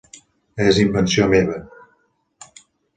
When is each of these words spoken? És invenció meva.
És 0.65 0.79
invenció 0.85 1.29
meva. 1.37 1.61